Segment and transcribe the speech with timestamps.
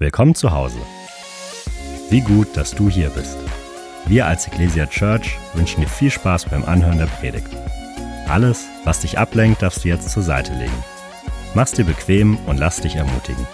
[0.00, 0.78] Willkommen zu Hause.
[2.08, 3.36] Wie gut, dass du hier bist.
[4.06, 7.48] Wir als Ecclesia Church wünschen dir viel Spaß beim Anhören der Predigt.
[8.28, 10.84] Alles, was dich ablenkt, darfst du jetzt zur Seite legen.
[11.56, 13.44] Mach's dir bequem und lass dich ermutigen.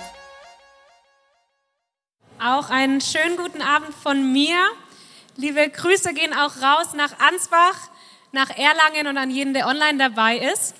[2.38, 4.58] Auch einen schönen guten Abend von mir.
[5.36, 7.88] Liebe Grüße gehen auch raus nach Ansbach,
[8.32, 10.74] nach Erlangen und an jeden, der online dabei ist.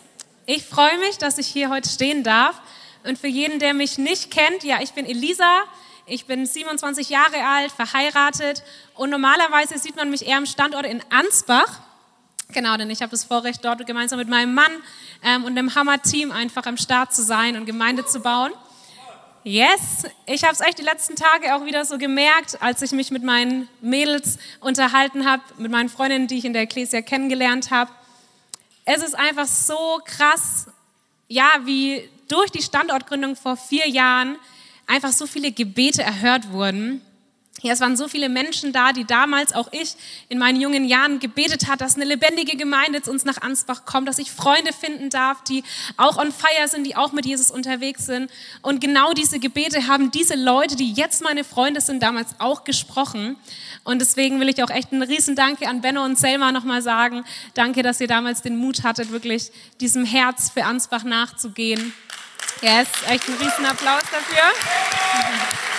[0.45, 2.61] Ich freue mich, dass ich hier heute stehen darf
[3.05, 5.63] und für jeden, der mich nicht kennt, ja, ich bin Elisa,
[6.07, 8.63] ich bin 27 Jahre alt, verheiratet
[8.95, 11.81] und normalerweise sieht man mich eher am Standort in Ansbach.
[12.49, 14.73] Genau, denn ich habe das Vorrecht, dort gemeinsam mit meinem Mann
[15.23, 18.53] ähm, und dem Hammer-Team einfach am Start zu sein und Gemeinde zu bauen.
[19.45, 23.11] Yes, ich habe es echt die letzten Tage auch wieder so gemerkt, als ich mich
[23.11, 27.91] mit meinen Mädels unterhalten habe, mit meinen Freundinnen, die ich in der Ecclesia kennengelernt habe.
[28.87, 30.69] Es ist einfach so krass,
[31.29, 34.37] ja, wie durch die Standortgründung vor vier Jahren
[34.87, 37.01] einfach so viele Gebete erhört wurden.
[37.65, 39.97] Ja, es waren so viele Menschen da, die damals auch ich
[40.29, 44.07] in meinen jungen Jahren gebetet hat, dass eine lebendige Gemeinde zu uns nach Ansbach kommt,
[44.07, 45.65] dass ich Freunde finden darf, die
[45.97, 48.31] auch on fire sind, die auch mit Jesus unterwegs sind.
[48.61, 53.37] Und genau diese Gebete haben diese Leute, die jetzt meine Freunde sind, damals auch gesprochen.
[53.83, 57.25] Und deswegen will ich auch echt einen riesen Danke an Benno und Selma nochmal sagen.
[57.55, 61.95] Danke, dass ihr damals den Mut hattet, wirklich diesem Herz für Ansbach nachzugehen.
[62.61, 65.74] Yes, echt einen riesen Applaus dafür.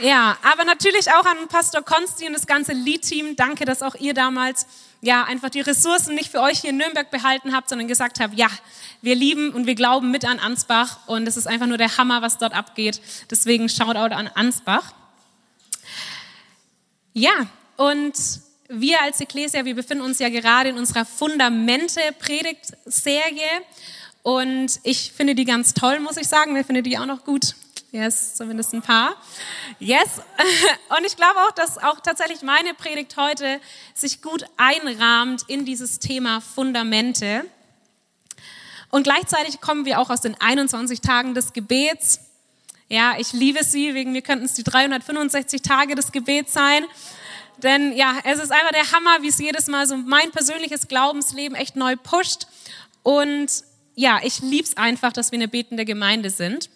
[0.00, 3.36] Ja, aber natürlich auch an Pastor Konsti und das ganze Lead-Team.
[3.36, 4.66] Danke, dass auch ihr damals
[5.00, 8.34] ja einfach die Ressourcen nicht für euch hier in Nürnberg behalten habt, sondern gesagt habt,
[8.34, 8.48] ja,
[9.02, 12.22] wir lieben und wir glauben mit an Ansbach und es ist einfach nur der Hammer,
[12.22, 13.00] was dort abgeht.
[13.30, 14.92] Deswegen Shoutout an Ansbach.
[17.12, 18.14] Ja, und
[18.68, 23.62] wir als Ecclesia, wir befinden uns ja gerade in unserer Fundamente-Predigt-Serie
[24.22, 26.56] und ich finde die ganz toll, muss ich sagen.
[26.56, 27.54] Wer findet die auch noch gut?
[27.94, 29.14] Yes, zumindest ein paar.
[29.78, 30.20] Yes.
[30.98, 33.60] Und ich glaube auch, dass auch tatsächlich meine Predigt heute
[33.94, 37.44] sich gut einrahmt in dieses Thema Fundamente.
[38.90, 42.18] Und gleichzeitig kommen wir auch aus den 21 Tagen des Gebets.
[42.88, 46.84] Ja, ich liebe sie, wegen mir könnten es die 365 Tage des Gebets sein.
[47.58, 51.56] Denn ja, es ist einfach der Hammer, wie es jedes Mal so mein persönliches Glaubensleben
[51.56, 52.48] echt neu pusht.
[53.04, 53.52] Und
[53.94, 56.70] ja, ich liebe es einfach, dass wir eine betende Gemeinde sind.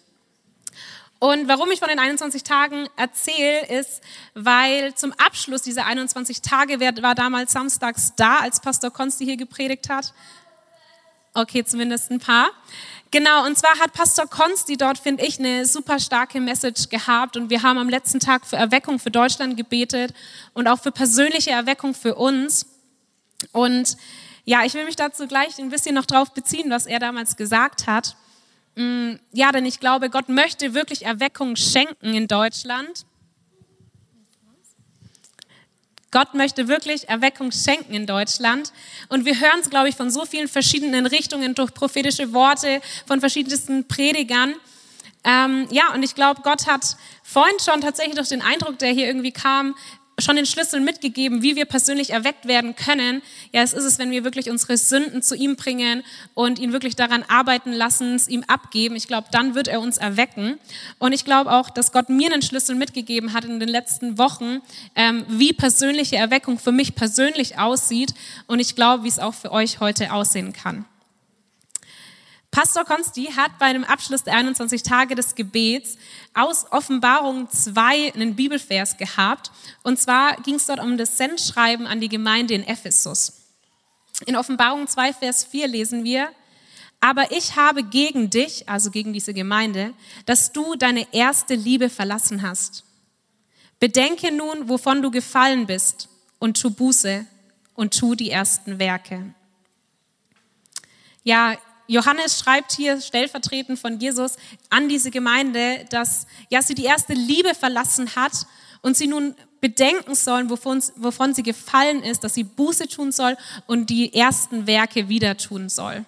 [1.19, 4.01] Und warum ich von den 21 Tagen erzähle, ist,
[4.35, 9.89] weil zum Abschluss dieser 21 Tage, war damals samstags da, als Pastor Konsti hier gepredigt
[9.89, 10.13] hat?
[11.33, 12.49] Okay, zumindest ein paar.
[13.11, 17.49] Genau, und zwar hat Pastor Konsti dort, finde ich, eine super starke Message gehabt und
[17.49, 20.13] wir haben am letzten Tag für Erweckung für Deutschland gebetet
[20.53, 22.65] und auch für persönliche Erweckung für uns.
[23.51, 23.97] Und
[24.45, 27.87] ja, ich will mich dazu gleich ein bisschen noch drauf beziehen, was er damals gesagt
[27.87, 28.15] hat.
[28.75, 33.05] Mm, ja, denn ich glaube, Gott möchte wirklich Erweckung schenken in Deutschland.
[36.11, 38.73] Gott möchte wirklich Erweckung schenken in Deutschland.
[39.09, 43.19] Und wir hören es, glaube ich, von so vielen verschiedenen Richtungen durch prophetische Worte von
[43.19, 44.55] verschiedensten Predigern.
[45.23, 49.05] Ähm, ja, und ich glaube, Gott hat vorhin schon tatsächlich durch den Eindruck, der hier
[49.05, 49.75] irgendwie kam,
[50.21, 53.21] schon den Schlüssel mitgegeben, wie wir persönlich erweckt werden können.
[53.51, 56.03] Ja, es ist es, wenn wir wirklich unsere Sünden zu ihm bringen
[56.33, 58.95] und ihn wirklich daran arbeiten lassen, es ihm abgeben.
[58.95, 60.59] Ich glaube, dann wird er uns erwecken.
[60.97, 64.61] Und ich glaube auch, dass Gott mir einen Schlüssel mitgegeben hat in den letzten Wochen,
[64.95, 68.13] ähm, wie persönliche Erweckung für mich persönlich aussieht.
[68.47, 70.85] Und ich glaube, wie es auch für euch heute aussehen kann.
[72.51, 75.97] Pastor Konsti hat bei dem Abschluss der 21 Tage des Gebets
[76.33, 79.51] aus Offenbarung 2 einen Bibelvers gehabt.
[79.83, 83.33] Und zwar ging es dort um das Sendschreiben an die Gemeinde in Ephesus.
[84.25, 86.29] In Offenbarung 2, Vers 4 lesen wir,
[86.99, 89.93] aber ich habe gegen dich, also gegen diese Gemeinde,
[90.25, 92.83] dass du deine erste Liebe verlassen hast.
[93.79, 97.25] Bedenke nun, wovon du gefallen bist und tu Buße
[97.75, 99.33] und tu die ersten Werke.
[101.23, 101.55] Ja,
[101.89, 104.35] Johannes schreibt hier stellvertretend von Jesus
[104.69, 108.45] an diese Gemeinde, dass ja, sie die erste Liebe verlassen hat
[108.83, 113.35] und sie nun bedenken sollen, wovon, wovon sie gefallen ist, dass sie Buße tun soll
[113.65, 116.05] und die ersten Werke wieder tun soll.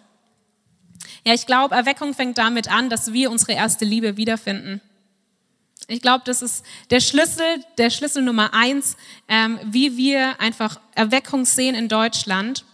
[1.26, 4.82] Ja, ich glaube, Erweckung fängt damit an, dass wir unsere erste Liebe wiederfinden.
[5.88, 8.98] Ich glaube, das ist der Schlüssel, der Schlüssel Nummer eins,
[9.28, 12.66] ähm, wie wir einfach Erweckung sehen in Deutschland.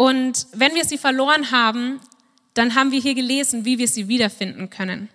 [0.00, 1.98] Und wenn wir sie verloren haben,
[2.58, 5.08] dann haben wir hier gelesen, wie wir sie wiederfinden können.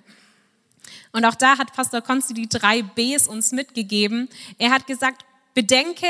[1.11, 4.29] Und auch da hat Pastor Konsti die drei Bs uns mitgegeben.
[4.57, 6.07] Er hat gesagt, bedenke,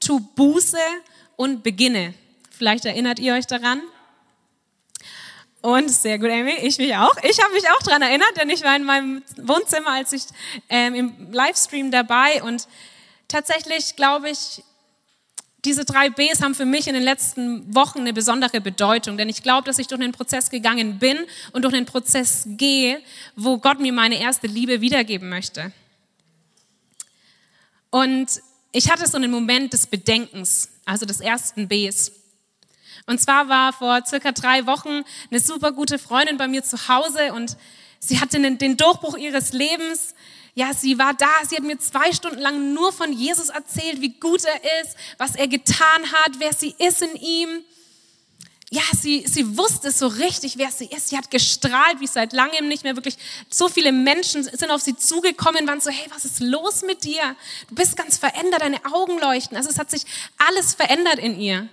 [0.00, 0.78] tu Buße
[1.36, 2.14] und beginne.
[2.50, 3.80] Vielleicht erinnert ihr euch daran.
[5.60, 7.14] Und sehr gut, Amy, ich mich auch.
[7.22, 10.24] Ich habe mich auch daran erinnert, denn ich war in meinem Wohnzimmer, als ich
[10.68, 12.42] ähm, im Livestream dabei.
[12.42, 12.66] Und
[13.28, 14.64] tatsächlich glaube ich,
[15.64, 19.42] diese drei Bs haben für mich in den letzten Wochen eine besondere Bedeutung, denn ich
[19.42, 21.18] glaube, dass ich durch einen Prozess gegangen bin
[21.52, 23.00] und durch einen Prozess gehe,
[23.36, 25.72] wo Gott mir meine erste Liebe wiedergeben möchte.
[27.90, 28.40] Und
[28.72, 32.10] ich hatte so einen Moment des Bedenkens, also des ersten Bs.
[33.06, 37.34] Und zwar war vor circa drei Wochen eine super gute Freundin bei mir zu Hause
[37.34, 37.56] und
[38.00, 40.14] sie hatte den Durchbruch ihres Lebens.
[40.54, 44.12] Ja, sie war da, sie hat mir zwei Stunden lang nur von Jesus erzählt, wie
[44.12, 47.64] gut er ist, was er getan hat, wer sie ist in ihm.
[48.70, 51.08] Ja, sie, sie wusste so richtig, wer sie ist.
[51.08, 53.16] Sie hat gestrahlt wie seit langem nicht mehr wirklich.
[53.50, 57.36] So viele Menschen sind auf sie zugekommen, waren so, hey, was ist los mit dir?
[57.68, 59.58] Du bist ganz verändert, deine Augen leuchten.
[59.58, 60.04] Also es hat sich
[60.38, 61.68] alles verändert in ihr.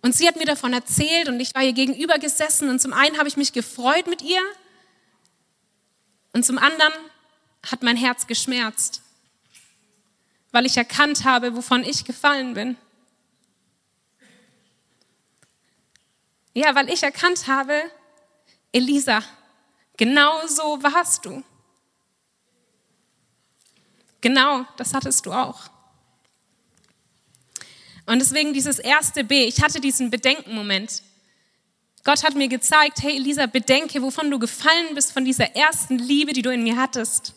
[0.00, 3.18] Und sie hat mir davon erzählt und ich war ihr gegenüber gesessen und zum einen
[3.18, 4.40] habe ich mich gefreut mit ihr
[6.32, 6.92] und zum anderen
[7.70, 9.02] hat mein Herz geschmerzt,
[10.52, 12.76] weil ich erkannt habe, wovon ich gefallen bin.
[16.52, 17.90] Ja, weil ich erkannt habe,
[18.72, 19.22] Elisa,
[19.96, 21.42] genau so warst du.
[24.20, 25.68] Genau, das hattest du auch.
[28.06, 31.02] Und deswegen dieses erste B, ich hatte diesen Bedenkenmoment.
[32.04, 36.32] Gott hat mir gezeigt, hey Elisa, bedenke, wovon du gefallen bist, von dieser ersten Liebe,
[36.32, 37.34] die du in mir hattest.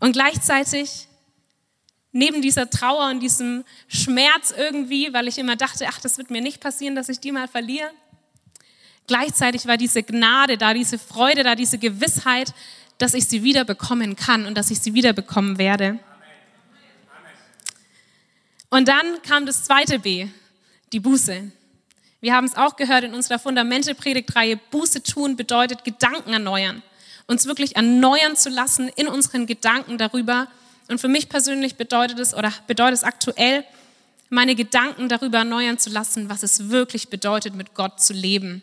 [0.00, 1.08] Und gleichzeitig,
[2.12, 6.40] neben dieser Trauer und diesem Schmerz irgendwie, weil ich immer dachte, ach, das wird mir
[6.40, 7.90] nicht passieren, dass ich die mal verliere,
[9.06, 12.52] gleichzeitig war diese Gnade da, diese Freude da, diese Gewissheit,
[12.98, 15.98] dass ich sie wieder bekommen kann und dass ich sie wieder bekommen werde.
[18.68, 20.28] Und dann kam das zweite B,
[20.92, 21.52] die Buße.
[22.20, 24.56] Wir haben es auch gehört in unserer Fundamente-Predigtreihe.
[24.70, 26.82] Buße tun bedeutet Gedanken erneuern.
[27.26, 30.48] Uns wirklich erneuern zu lassen in unseren Gedanken darüber.
[30.88, 33.64] Und für mich persönlich bedeutet es oder bedeutet es aktuell,
[34.28, 38.62] meine Gedanken darüber erneuern zu lassen, was es wirklich bedeutet, mit Gott zu leben.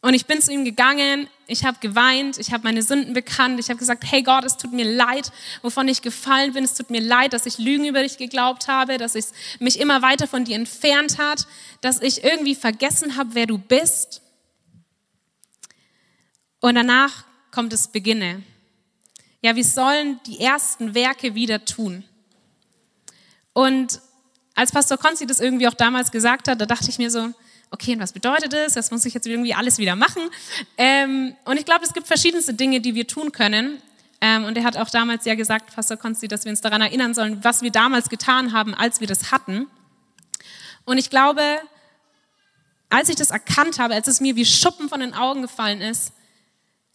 [0.00, 3.68] Und ich bin zu ihm gegangen, ich habe geweint, ich habe meine Sünden bekannt, ich
[3.68, 5.32] habe gesagt, hey Gott, es tut mir leid,
[5.62, 8.96] wovon ich gefallen bin, es tut mir leid, dass ich Lügen über dich geglaubt habe,
[8.96, 9.24] dass ich
[9.58, 11.48] mich immer weiter von dir entfernt hat,
[11.80, 14.22] dass ich irgendwie vergessen habe, wer du bist.
[16.60, 18.42] Und danach kommt das Beginne.
[19.40, 22.04] Ja, wir sollen die ersten Werke wieder tun.
[23.52, 24.00] Und
[24.54, 27.32] als Pastor Konzi das irgendwie auch damals gesagt hat, da dachte ich mir so,
[27.70, 28.74] okay, und was bedeutet das?
[28.74, 30.22] Das muss ich jetzt irgendwie alles wieder machen.
[30.76, 33.80] Ähm, und ich glaube, es gibt verschiedenste Dinge, die wir tun können.
[34.20, 37.14] Ähm, und er hat auch damals ja gesagt, Pastor Konsti, dass wir uns daran erinnern
[37.14, 39.68] sollen, was wir damals getan haben, als wir das hatten.
[40.84, 41.42] Und ich glaube,
[42.90, 46.12] als ich das erkannt habe, als es mir wie Schuppen von den Augen gefallen ist,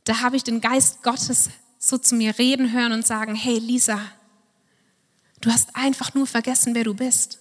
[0.04, 4.00] da habe ich den Geist Gottes so zu mir reden hören und sagen, hey Lisa,
[5.42, 7.40] du hast einfach nur vergessen, wer du bist.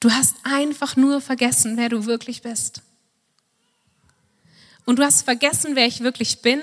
[0.00, 2.82] Du hast einfach nur vergessen, wer du wirklich bist.
[4.84, 6.60] Und du hast vergessen, wer ich wirklich bin,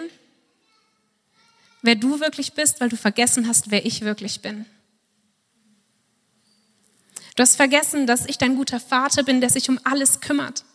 [1.81, 4.65] wer du wirklich bist, weil du vergessen hast, wer ich wirklich bin.
[7.37, 10.65] Du hast vergessen, dass ich dein guter Vater bin, der sich um alles kümmert.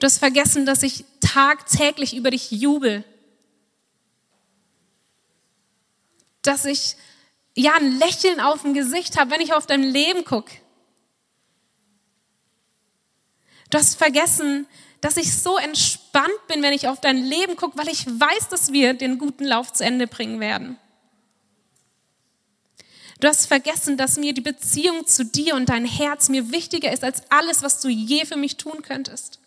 [0.00, 3.04] Du hast vergessen, dass ich tagtäglich über dich jubel.
[6.40, 6.96] Dass ich
[7.54, 10.52] ja ein Lächeln auf dem Gesicht habe, wenn ich auf dein Leben gucke.
[13.68, 14.66] Du hast vergessen,
[15.02, 18.72] dass ich so entspannt bin, wenn ich auf dein Leben gucke, weil ich weiß, dass
[18.72, 20.78] wir den guten Lauf zu Ende bringen werden.
[23.20, 27.04] Du hast vergessen, dass mir die Beziehung zu dir und dein Herz mir wichtiger ist
[27.04, 29.40] als alles, was du je für mich tun könntest.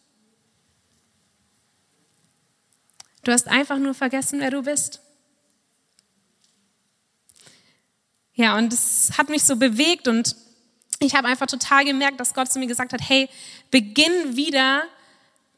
[3.24, 5.02] Du hast einfach nur vergessen, wer du bist.
[8.34, 10.36] Ja, und es hat mich so bewegt und
[11.00, 13.30] ich habe einfach total gemerkt, dass Gott zu mir gesagt hat, hey,
[13.72, 14.84] beginn wieder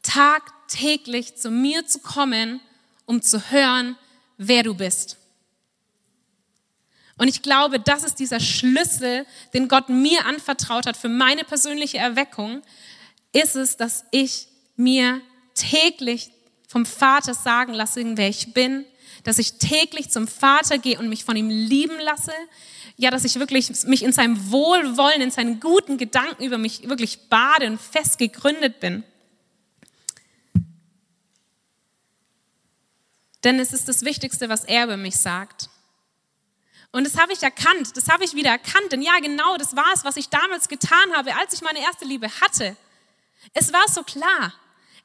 [0.02, 2.60] tagtäglich zu mir zu kommen,
[3.06, 3.96] um zu hören,
[4.36, 5.18] wer du bist.
[7.18, 11.98] Und ich glaube, das ist dieser Schlüssel, den Gott mir anvertraut hat für meine persönliche
[11.98, 12.62] Erweckung,
[13.32, 15.22] ist es, dass ich mir
[15.54, 16.30] täglich
[16.66, 18.84] vom Vater sagen lasse, wer ich bin,
[19.24, 22.32] dass ich täglich zum Vater gehe und mich von ihm lieben lasse.
[22.96, 27.28] Ja, dass ich wirklich mich in seinem Wohlwollen, in seinen guten Gedanken über mich wirklich
[27.28, 29.04] bade und fest gegründet bin.
[33.44, 35.68] Denn es ist das Wichtigste, was er über mich sagt.
[36.90, 38.90] Und das habe ich erkannt, das habe ich wieder erkannt.
[38.90, 42.04] Denn ja, genau, das war es, was ich damals getan habe, als ich meine erste
[42.04, 42.76] Liebe hatte.
[43.52, 44.54] Es war so klar.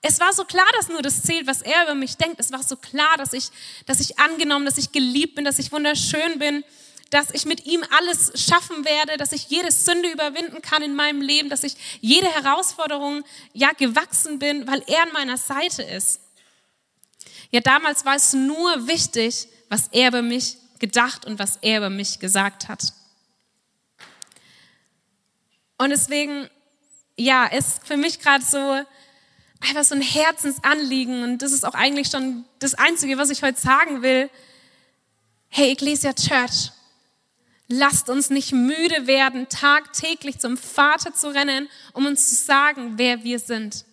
[0.01, 2.39] Es war so klar, dass nur das zählt, was er über mich denkt.
[2.39, 3.49] Es war so klar, dass ich,
[3.85, 6.63] dass ich angenommen, dass ich geliebt bin, dass ich wunderschön bin,
[7.11, 11.21] dass ich mit ihm alles schaffen werde, dass ich jede Sünde überwinden kann in meinem
[11.21, 16.21] Leben, dass ich jede Herausforderung ja gewachsen bin, weil er an meiner Seite ist.
[17.51, 21.89] Ja, damals war es nur wichtig, was er über mich gedacht und was er über
[21.89, 22.93] mich gesagt hat.
[25.77, 26.49] Und deswegen,
[27.17, 28.83] ja, ist für mich gerade so
[29.61, 33.59] einfach so ein Herzensanliegen und das ist auch eigentlich schon das Einzige, was ich heute
[33.59, 34.29] sagen will.
[35.49, 36.71] Hey, Ecclesia Church,
[37.67, 43.23] lasst uns nicht müde werden, tagtäglich zum Vater zu rennen, um uns zu sagen, wer
[43.23, 43.85] wir sind.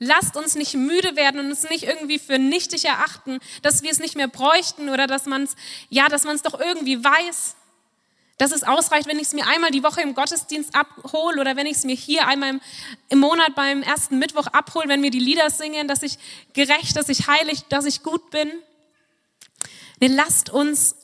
[0.00, 3.98] Lasst uns nicht müde werden und uns nicht irgendwie für nichtig erachten, dass wir es
[3.98, 5.56] nicht mehr bräuchten oder dass man es,
[5.88, 7.56] ja, dass man es doch irgendwie weiß.
[8.38, 11.66] Dass es ausreicht, wenn ich es mir einmal die Woche im Gottesdienst abhole oder wenn
[11.66, 12.60] ich es mir hier einmal im,
[13.08, 16.18] im Monat beim ersten Mittwoch abhole, wenn wir die Lieder singen, dass ich
[16.52, 18.50] gerecht, dass ich heilig, dass ich gut bin.
[20.00, 20.94] Nee, lasst uns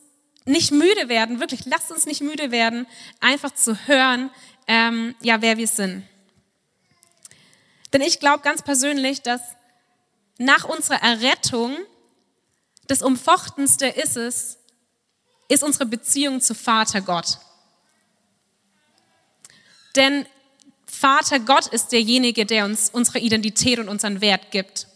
[0.45, 2.87] nicht müde werden, wirklich, lasst uns nicht müde werden,
[3.21, 4.31] einfach zu hören,
[4.67, 6.05] ähm, ja, wer wir sind.
[7.93, 9.41] Denn ich glaube ganz persönlich, dass
[10.39, 11.77] nach unserer Errettung
[12.87, 14.59] das Umfochtenste ist es,
[15.55, 17.39] ist unsere Beziehung zu Vater Gott.
[19.97, 20.27] Denn
[20.87, 24.87] Vater Gott ist derjenige, der uns unsere Identität und unseren Wert gibt.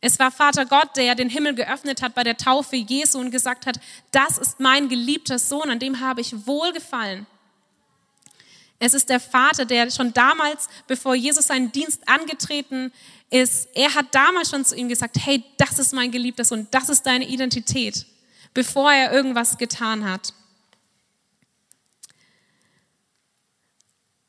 [0.00, 3.66] Es war Vater Gott, der den Himmel geöffnet hat bei der Taufe Jesu und gesagt
[3.66, 3.80] hat,
[4.12, 7.26] das ist mein geliebter Sohn, an dem habe ich wohlgefallen.
[8.78, 12.92] Es ist der Vater, der schon damals, bevor Jesus seinen Dienst angetreten
[13.28, 16.88] ist, er hat damals schon zu ihm gesagt, hey, das ist mein geliebter Sohn, das
[16.88, 18.06] ist deine Identität,
[18.54, 20.32] bevor er irgendwas getan hat.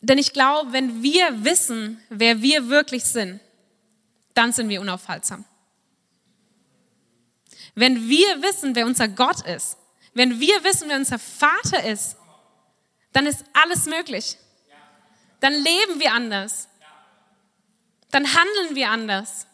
[0.01, 3.39] Denn ich glaube, wenn wir wissen, wer wir wirklich sind,
[4.33, 5.43] dann sind wir unaufhaltsam.
[7.75, 9.77] Wenn wir wissen, wer unser Gott ist,
[10.13, 12.17] wenn wir wissen, wer unser Vater ist,
[13.13, 14.37] dann ist alles möglich.
[15.39, 16.67] Dann leben wir anders.
[18.11, 19.45] Dann handeln wir anders.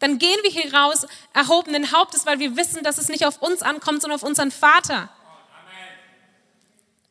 [0.00, 3.62] Dann gehen wir hier raus erhobenen Hauptes, weil wir wissen, dass es nicht auf uns
[3.62, 5.08] ankommt, sondern auf unseren Vater.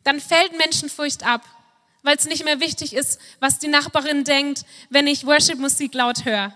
[0.03, 1.43] Dann fällt Menschenfurcht ab,
[2.01, 6.53] weil es nicht mehr wichtig ist, was die Nachbarin denkt, wenn ich Worship-Musik laut höre.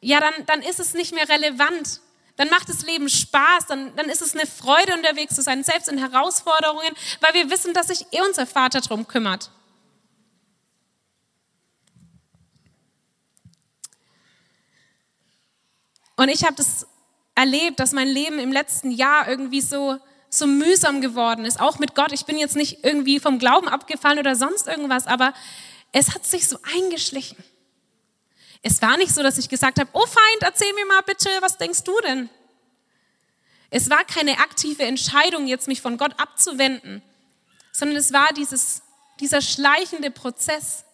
[0.00, 2.00] Ja, dann, dann ist es nicht mehr relevant,
[2.36, 5.88] dann macht das Leben Spaß, dann, dann ist es eine Freude, unterwegs zu sein, selbst
[5.88, 9.50] in Herausforderungen, weil wir wissen, dass sich eh unser Vater darum kümmert.
[16.18, 16.84] Und ich habe das
[17.36, 19.98] erlebt, dass mein Leben im letzten Jahr irgendwie so,
[20.28, 22.12] so mühsam geworden ist, auch mit Gott.
[22.12, 25.32] Ich bin jetzt nicht irgendwie vom Glauben abgefallen oder sonst irgendwas, aber
[25.92, 27.38] es hat sich so eingeschlichen.
[28.62, 31.56] Es war nicht so, dass ich gesagt habe, oh Feind, erzähl mir mal bitte, was
[31.56, 32.28] denkst du denn?
[33.70, 37.00] Es war keine aktive Entscheidung, jetzt mich von Gott abzuwenden,
[37.70, 38.82] sondern es war dieses,
[39.20, 40.84] dieser schleichende Prozess.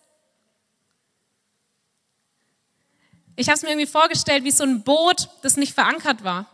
[3.36, 6.46] Ich habe es mir irgendwie vorgestellt wie so ein Boot, das nicht verankert war.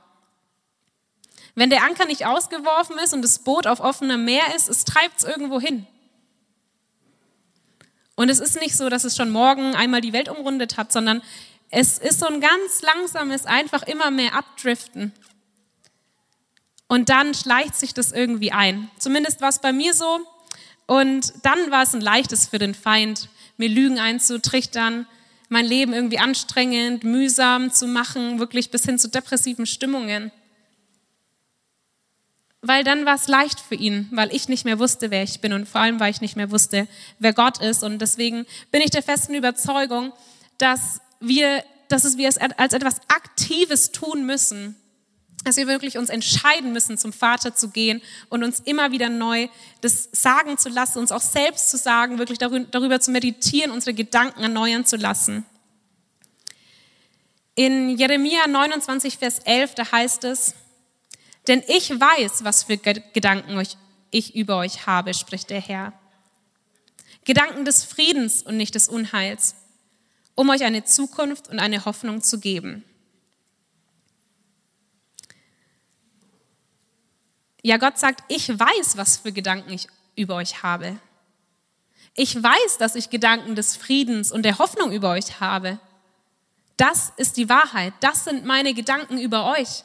[1.55, 5.19] Wenn der Anker nicht ausgeworfen ist und das Boot auf offenem Meer ist, es treibt
[5.19, 5.87] es irgendwo hin.
[8.15, 11.23] Und es ist nicht so, dass es schon morgen einmal die Welt umrundet hat, sondern
[11.71, 15.13] es ist so ein ganz langsames, einfach immer mehr Abdriften.
[16.89, 18.91] Und dann schleicht sich das irgendwie ein.
[18.99, 20.21] Zumindest war es bei mir so.
[20.87, 25.07] Und dann war es ein leichtes für den Feind, mir Lügen einzutrichtern,
[25.51, 30.33] mein Leben irgendwie anstrengend, mühsam zu machen, wirklich bis hin zu depressiven Stimmungen
[32.63, 35.53] weil dann war es leicht für ihn, weil ich nicht mehr wusste, wer ich bin
[35.53, 36.89] und vor allem, weil ich nicht mehr wusste,
[37.19, 37.83] wer Gott ist.
[37.83, 40.13] Und deswegen bin ich der festen Überzeugung,
[40.59, 44.77] dass wir, dass es wir es als etwas Aktives tun müssen,
[45.45, 49.49] dass wir wirklich uns entscheiden müssen, zum Vater zu gehen und uns immer wieder neu
[49.81, 54.43] das sagen zu lassen, uns auch selbst zu sagen, wirklich darüber zu meditieren, unsere Gedanken
[54.43, 55.47] erneuern zu lassen.
[57.55, 60.55] In Jeremia 29, Vers 11, da heißt es,
[61.47, 63.63] denn ich weiß, was für Gedanken
[64.11, 65.93] ich über euch habe, spricht der Herr.
[67.25, 69.55] Gedanken des Friedens und nicht des Unheils,
[70.35, 72.85] um euch eine Zukunft und eine Hoffnung zu geben.
[77.63, 79.87] Ja, Gott sagt, ich weiß, was für Gedanken ich
[80.17, 80.99] über euch habe.
[82.15, 85.79] Ich weiß, dass ich Gedanken des Friedens und der Hoffnung über euch habe.
[86.77, 87.93] Das ist die Wahrheit.
[88.01, 89.85] Das sind meine Gedanken über euch.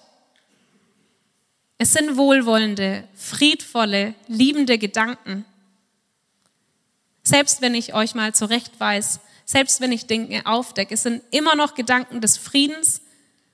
[1.77, 5.45] Es sind wohlwollende, friedvolle, liebende Gedanken.
[7.23, 11.75] Selbst wenn ich euch mal zurechtweise, selbst wenn ich Dinge aufdecke, es sind immer noch
[11.75, 13.01] Gedanken des Friedens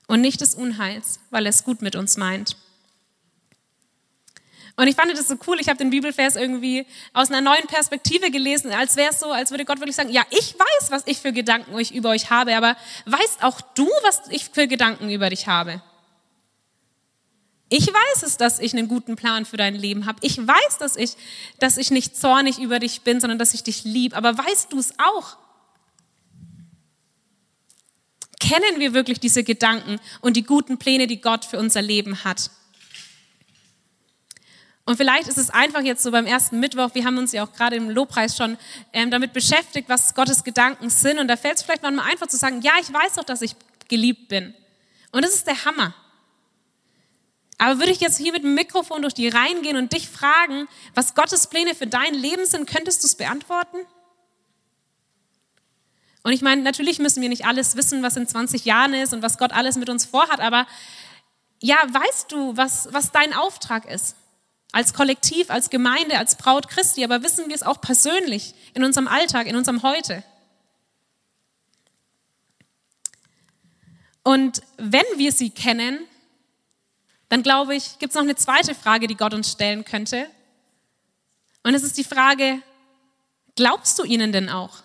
[0.06, 2.56] und nicht des Unheils, weil er es gut mit uns meint.
[4.76, 8.30] Und ich fand das so cool, ich habe den Bibelvers irgendwie aus einer neuen Perspektive
[8.30, 11.18] gelesen, als wäre es so, als würde Gott wirklich sagen, ja, ich weiß, was ich
[11.18, 15.46] für Gedanken über euch habe, aber weißt auch du, was ich für Gedanken über dich
[15.46, 15.82] habe?
[17.68, 20.18] Ich weiß es, dass ich einen guten Plan für dein Leben habe.
[20.20, 21.16] Ich weiß, dass ich,
[21.58, 24.14] dass ich nicht zornig über dich bin, sondern dass ich dich liebe.
[24.14, 25.38] Aber weißt du es auch?
[28.40, 32.50] Kennen wir wirklich diese Gedanken und die guten Pläne, die Gott für unser Leben hat?
[34.84, 37.52] Und vielleicht ist es einfach jetzt so beim ersten Mittwoch, wir haben uns ja auch
[37.52, 38.58] gerade im Lobpreis schon
[38.92, 41.18] ähm, damit beschäftigt, was Gottes Gedanken sind.
[41.18, 43.54] Und da fällt es vielleicht manchmal einfach zu sagen, ja, ich weiß doch, dass ich
[43.88, 44.54] geliebt bin.
[45.12, 45.94] Und das ist der Hammer.
[47.58, 50.66] Aber würde ich jetzt hier mit dem Mikrofon durch die Reihen gehen und dich fragen,
[50.94, 53.76] was Gottes Pläne für dein Leben sind, könntest du es beantworten?
[56.24, 59.22] Und ich meine, natürlich müssen wir nicht alles wissen, was in 20 Jahren ist und
[59.22, 60.66] was Gott alles mit uns vorhat, aber
[61.60, 64.16] ja, weißt du, was, was dein Auftrag ist?
[64.72, 69.06] Als Kollektiv, als Gemeinde, als Braut Christi, aber wissen wir es auch persönlich in unserem
[69.06, 70.24] Alltag, in unserem Heute?
[74.24, 76.06] Und wenn wir sie kennen,
[77.28, 80.28] dann glaube ich, gibt es noch eine zweite Frage, die Gott uns stellen könnte.
[81.62, 82.62] Und es ist die Frage,
[83.56, 84.82] glaubst du ihnen denn auch?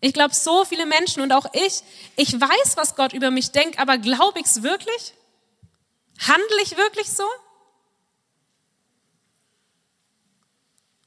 [0.00, 1.82] Ich glaube, so viele Menschen und auch ich,
[2.16, 5.14] ich weiß, was Gott über mich denkt, aber glaube ich es wirklich?
[6.18, 7.24] Handle ich wirklich so?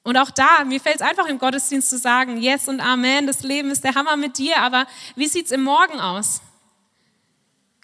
[0.05, 3.41] Und auch da, mir fällt es einfach im Gottesdienst zu sagen, yes und Amen, das
[3.41, 4.85] Leben ist der Hammer mit dir, aber
[5.15, 6.41] wie sieht es im Morgen aus?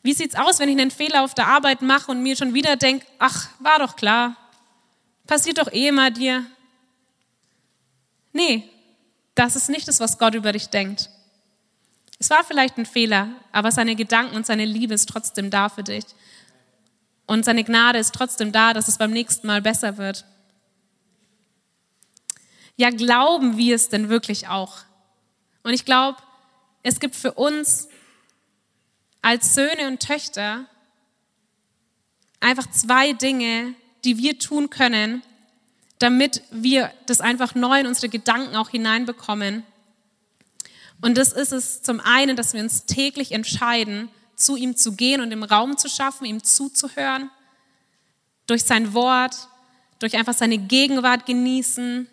[0.03, 2.75] Wie sieht's aus, wenn ich einen Fehler auf der Arbeit mache und mir schon wieder
[2.75, 4.35] denke, ach, war doch klar,
[5.25, 6.45] passiert doch eh immer dir.
[8.33, 8.69] Nee,
[9.33, 11.09] das ist nicht das, was Gott über dich denkt.
[12.19, 15.83] Es war vielleicht ein Fehler, aber seine Gedanken und seine Liebe ist trotzdem da für
[15.83, 16.05] dich.
[17.25, 20.23] Und seine Gnade ist trotzdem da, dass es beim nächsten Mal besser wird.
[22.81, 24.79] Ja, glauben wir es denn wirklich auch?
[25.61, 26.17] Und ich glaube,
[26.81, 27.89] es gibt für uns
[29.21, 30.65] als Söhne und Töchter
[32.39, 35.21] einfach zwei Dinge, die wir tun können,
[35.99, 39.63] damit wir das einfach neu in unsere Gedanken auch hineinbekommen.
[41.01, 45.21] Und das ist es zum einen, dass wir uns täglich entscheiden, zu ihm zu gehen
[45.21, 47.29] und im Raum zu schaffen, ihm zuzuhören,
[48.47, 49.35] durch sein Wort,
[49.99, 52.07] durch einfach seine Gegenwart genießen,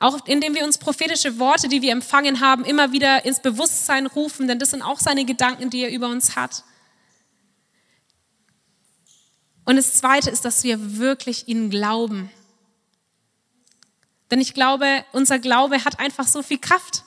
[0.00, 4.48] auch indem wir uns prophetische Worte, die wir empfangen haben, immer wieder ins Bewusstsein rufen,
[4.48, 6.64] denn das sind auch seine Gedanken, die er über uns hat.
[9.64, 12.30] Und das Zweite ist, dass wir wirklich ihnen glauben.
[14.30, 17.04] Denn ich glaube, unser Glaube hat einfach so viel Kraft.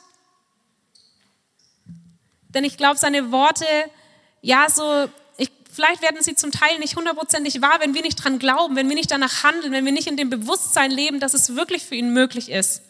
[2.50, 3.66] Denn ich glaube, seine Worte,
[4.42, 5.10] ja, so,
[5.78, 8.96] vielleicht werden sie zum Teil nicht hundertprozentig wahr, wenn wir nicht dran glauben, wenn wir
[8.96, 12.14] nicht danach handeln, wenn wir nicht in dem Bewusstsein leben, dass es wirklich für ihn
[12.14, 12.82] möglich ist.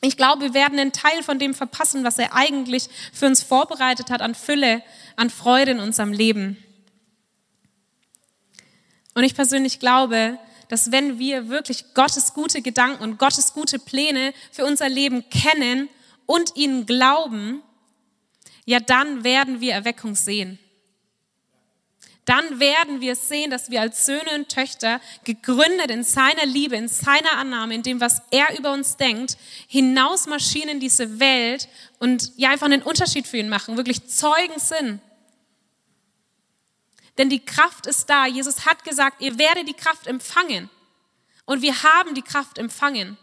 [0.00, 4.08] Ich glaube, wir werden einen Teil von dem verpassen, was er eigentlich für uns vorbereitet
[4.08, 4.84] hat an Fülle,
[5.16, 6.62] an Freude in unserem Leben.
[9.14, 14.32] Und ich persönlich glaube, dass wenn wir wirklich Gottes gute Gedanken und Gottes gute Pläne
[14.52, 15.88] für unser Leben kennen
[16.24, 17.62] und ihnen glauben,
[18.64, 20.60] ja, dann werden wir Erweckung sehen
[22.28, 26.88] dann werden wir sehen, dass wir als Söhne und Töchter, gegründet in seiner Liebe, in
[26.88, 32.50] seiner Annahme, in dem, was er über uns denkt, hinausmarschieren in diese Welt und ja
[32.50, 35.00] einfach einen Unterschied für ihn machen, wirklich Zeugen sind.
[37.16, 38.26] Denn die Kraft ist da.
[38.26, 40.70] Jesus hat gesagt, ihr werdet die Kraft empfangen.
[41.46, 43.16] Und wir haben die Kraft empfangen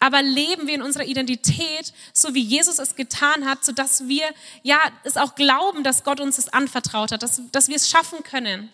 [0.00, 4.24] aber leben wir in unserer Identität, so wie Jesus es getan hat, sodass wir
[4.62, 8.22] ja es auch glauben, dass Gott uns es anvertraut hat, dass, dass wir es schaffen
[8.22, 8.70] können.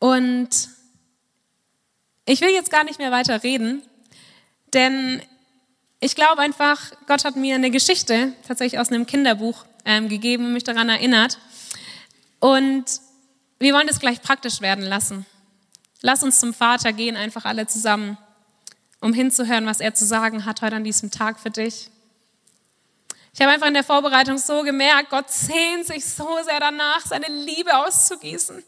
[0.00, 0.48] Und
[2.24, 3.82] ich will jetzt gar nicht mehr weiter reden,
[4.72, 5.22] denn
[6.00, 10.52] ich glaube einfach, Gott hat mir eine Geschichte tatsächlich aus einem Kinderbuch ähm, gegeben und
[10.52, 11.38] mich daran erinnert.
[12.38, 12.84] Und
[13.58, 15.26] wir wollen das gleich praktisch werden lassen.
[16.00, 18.16] Lass uns zum Vater gehen, einfach alle zusammen,
[19.00, 21.90] um hinzuhören, was er zu sagen hat heute an diesem Tag für dich.
[23.34, 27.28] Ich habe einfach in der Vorbereitung so gemerkt, Gott sehnt sich so sehr danach, seine
[27.28, 28.64] Liebe auszugießen.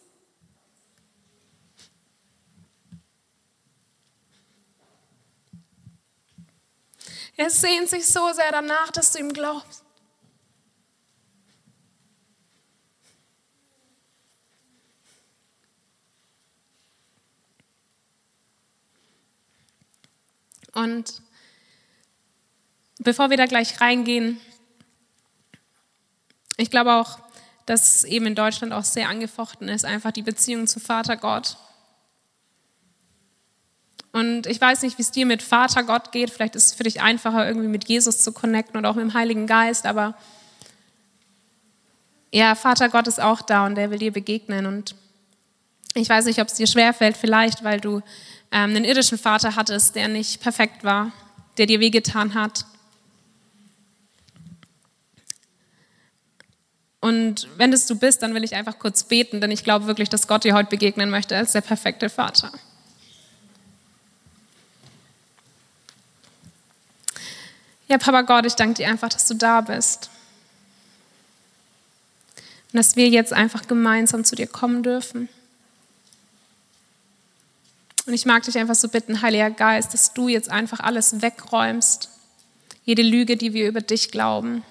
[7.37, 9.80] Er sehnt sich so sehr danach, dass du ihm glaubst.
[20.81, 21.21] Und
[22.99, 24.41] bevor wir da gleich reingehen,
[26.57, 27.19] ich glaube auch,
[27.67, 31.57] dass eben in Deutschland auch sehr angefochten ist, einfach die Beziehung zu Vater Gott.
[34.13, 36.31] Und ich weiß nicht, wie es dir mit Vater Gott geht.
[36.31, 39.15] Vielleicht ist es für dich einfacher, irgendwie mit Jesus zu connecten und auch mit dem
[39.15, 39.87] Heiligen Geist.
[39.87, 40.17] Aber
[42.33, 44.67] ja, Vater Gott ist auch da und der will dir begegnen.
[44.67, 44.97] Und
[45.95, 48.03] ich weiß nicht, ob es dir schwerfällt, vielleicht, weil du
[48.53, 51.13] ähm, einen irdischen Vater hattest, der nicht perfekt war,
[51.59, 52.65] der dir wehgetan hat.
[57.01, 60.11] Und wenn das du bist, dann will ich einfach kurz beten, denn ich glaube wirklich,
[60.11, 62.53] dass Gott dir heute begegnen möchte als der perfekte Vater.
[67.89, 70.11] Ja, Papa Gott, ich danke dir einfach, dass du da bist.
[72.73, 75.29] Und dass wir jetzt einfach gemeinsam zu dir kommen dürfen.
[78.11, 82.11] Und ich mag dich einfach so bitten, Heiliger Geist, dass du jetzt einfach alles wegräumst.
[82.83, 84.65] Jede Lüge, die wir über dich glauben.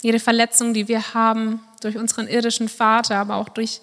[0.00, 3.82] Jede Verletzung, die wir haben durch unseren irdischen Vater, aber auch durch,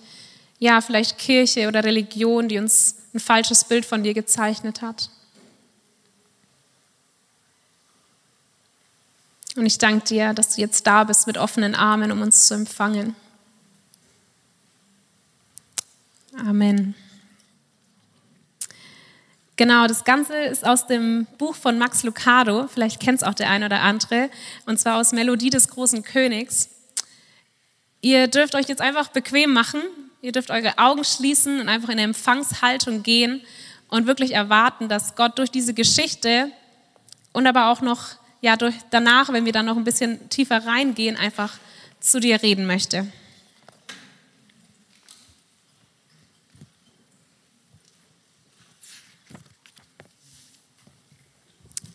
[0.57, 5.11] ja, vielleicht Kirche oder Religion, die uns ein falsches Bild von dir gezeichnet hat.
[9.55, 12.55] Und ich danke dir, dass du jetzt da bist mit offenen Armen, um uns zu
[12.55, 13.15] empfangen.
[16.47, 16.95] Amen.
[19.57, 23.49] Genau, das Ganze ist aus dem Buch von Max Lucado, vielleicht kennt es auch der
[23.49, 24.31] eine oder andere,
[24.65, 26.69] und zwar aus Melodie des großen Königs.
[28.01, 29.81] Ihr dürft euch jetzt einfach bequem machen,
[30.23, 33.41] ihr dürft eure Augen schließen und einfach in eine Empfangshaltung gehen
[33.89, 36.51] und wirklich erwarten, dass Gott durch diese Geschichte
[37.33, 41.17] und aber auch noch ja, durch, danach, wenn wir dann noch ein bisschen tiefer reingehen,
[41.17, 41.59] einfach
[41.99, 43.05] zu dir reden möchte.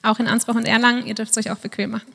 [0.07, 1.07] Auch in Ansbach und Erlangen.
[1.07, 2.13] Ihr dürft es euch auch bequem machen.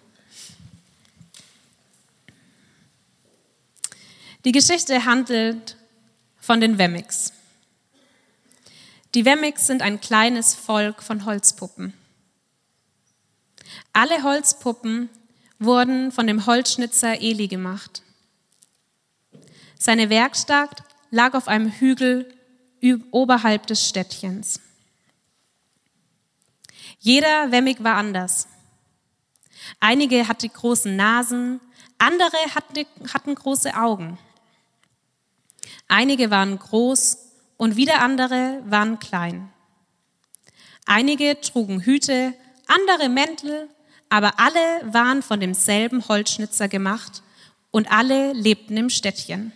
[4.46, 5.78] Die Geschichte handelt
[6.40, 7.32] von den Wemmix.
[9.14, 11.94] Die Wemmix sind ein kleines Volk von Holzpuppen.
[13.94, 15.10] Alle Holzpuppen
[15.60, 18.02] wurden von dem Holzschnitzer Eli gemacht.
[19.78, 22.34] Seine Werkstatt lag auf einem Hügel
[23.12, 24.60] oberhalb des Städtchens.
[27.04, 28.48] Jeder Wemmig war anders.
[29.80, 31.60] Einige hatten große Nasen,
[31.98, 34.20] andere hatten, hatten große Augen.
[35.88, 37.18] Einige waren groß
[37.58, 39.52] und wieder andere waren klein.
[40.86, 42.36] Einige trugen Hüte,
[42.68, 43.68] andere Mäntel,
[44.10, 47.24] aber alle waren von demselben Holzschnitzer gemacht
[47.72, 49.54] und alle lebten im Städtchen.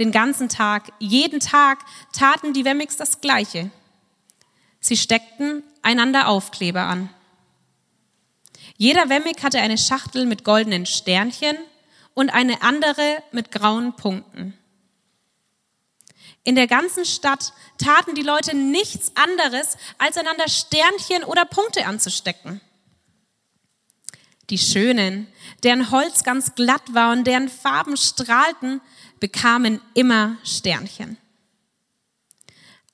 [0.00, 3.70] Den ganzen Tag, jeden Tag taten die Wemmix das Gleiche.
[4.80, 7.10] Sie steckten einander Aufkleber an.
[8.76, 11.56] Jeder Wemmig hatte eine Schachtel mit goldenen Sternchen
[12.14, 14.54] und eine andere mit grauen Punkten.
[16.44, 22.62] In der ganzen Stadt taten die Leute nichts anderes, als einander Sternchen oder Punkte anzustecken.
[24.48, 25.28] Die Schönen,
[25.62, 28.80] deren Holz ganz glatt war und deren Farben strahlten,
[29.20, 31.18] bekamen immer Sternchen.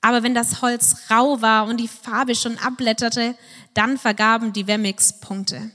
[0.06, 3.34] Aber wenn das Holz rau war und die Farbe schon abblätterte,
[3.74, 5.72] dann vergaben die Wemmix Punkte.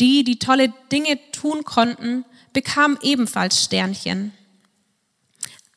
[0.00, 4.32] Die, die tolle Dinge tun konnten, bekamen ebenfalls Sternchen.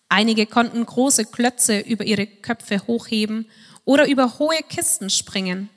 [0.08, 3.46] Einige konnten große Klötze über ihre Köpfe hochheben
[3.84, 5.70] oder über hohe Kisten springen.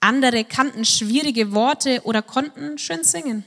[0.00, 3.44] Andere kannten schwierige Worte oder konnten schön singen.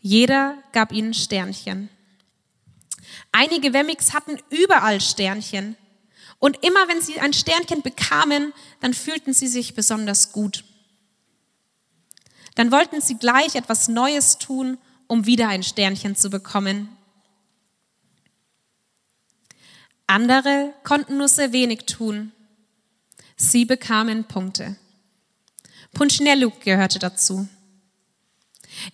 [0.00, 1.90] Jeder gab ihnen Sternchen.
[3.32, 5.76] Einige Wemmix hatten überall Sternchen.
[6.38, 10.64] Und immer wenn sie ein Sternchen bekamen, dann fühlten sie sich besonders gut.
[12.54, 16.88] Dann wollten sie gleich etwas Neues tun, um wieder ein Sternchen zu bekommen.
[20.06, 22.32] Andere konnten nur sehr wenig tun.
[23.36, 24.76] Sie bekamen Punkte.
[25.94, 27.48] Punchinello gehörte dazu.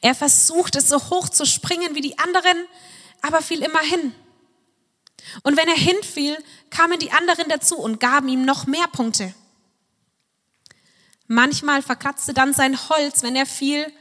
[0.01, 2.67] Er versuchte so hoch zu springen wie die anderen,
[3.23, 4.13] aber fiel immer hin.
[5.43, 6.37] Und wenn er hinfiel,
[6.71, 9.35] kamen die anderen dazu und gaben ihm noch mehr Punkte.
[11.27, 13.93] Manchmal verkratzte dann sein Holz, wenn er fiel,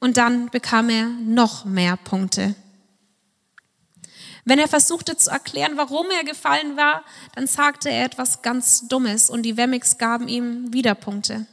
[0.00, 2.54] und dann bekam er noch mehr Punkte.
[4.44, 7.02] Wenn er versuchte zu erklären, warum er gefallen war,
[7.34, 11.46] dann sagte er etwas ganz Dummes und die Wemmix gaben ihm wieder Punkte.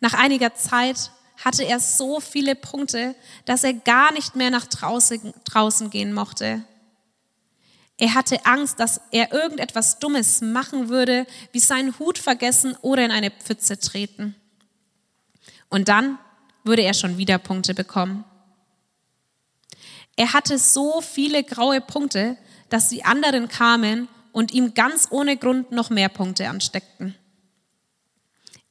[0.00, 1.12] Nach einiger Zeit
[1.44, 3.14] hatte er so viele Punkte,
[3.44, 6.64] dass er gar nicht mehr nach draußen, draußen gehen mochte.
[7.98, 13.10] Er hatte Angst, dass er irgendetwas Dummes machen würde, wie seinen Hut vergessen oder in
[13.10, 14.34] eine Pfütze treten.
[15.70, 16.18] Und dann
[16.62, 18.24] würde er schon wieder Punkte bekommen.
[20.16, 22.36] Er hatte so viele graue Punkte,
[22.68, 27.14] dass die anderen kamen und ihm ganz ohne Grund noch mehr Punkte ansteckten.